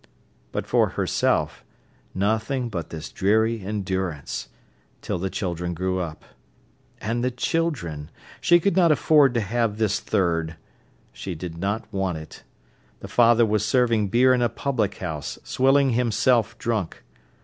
But 0.51 0.65
for 0.65 0.89
herself, 0.97 1.63
nothing 2.15 2.69
but 2.69 2.89
this 2.89 3.11
dreary 3.11 3.61
endurance—till 3.63 5.19
the 5.19 5.29
children 5.29 5.75
grew 5.75 5.99
up. 5.99 6.25
And 6.99 7.23
the 7.23 7.29
children! 7.29 8.09
She 8.41 8.59
could 8.59 8.75
not 8.75 8.91
afford 8.91 9.35
to 9.35 9.41
have 9.41 9.77
this 9.77 9.99
third. 9.99 10.55
She 11.13 11.35
did 11.35 11.59
not 11.59 11.85
want 11.93 12.17
it. 12.17 12.41
The 13.01 13.07
father 13.07 13.45
was 13.45 13.63
serving 13.63 14.07
beer 14.07 14.33
in 14.33 14.41
a 14.41 14.49
public 14.49 14.95
house, 14.95 15.37
swilling 15.43 15.91
himself 15.91 16.57
drunk. 16.57 17.03